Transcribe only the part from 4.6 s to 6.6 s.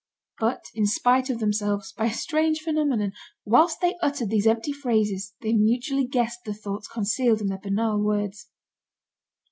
phrases, they mutually guessed the